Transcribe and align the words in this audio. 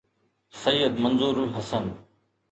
Syed 0.49 0.99
Manzoor 1.01 1.43
ul Hassan 1.43 1.95